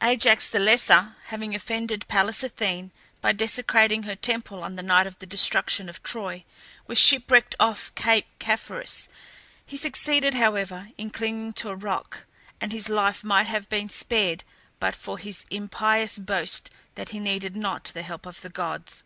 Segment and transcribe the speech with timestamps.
[0.00, 5.18] Ajax the Lesser having offended Pallas Athene by desecrating her temple on the night of
[5.18, 6.44] the destruction of Troy,
[6.86, 9.08] was shipwrecked off Cape Caphareus.
[9.66, 12.24] He succeeded, however, in clinging to a rock,
[12.60, 14.44] and his life might have been spared
[14.78, 19.02] but for his impious boast that he needed not the help of the gods.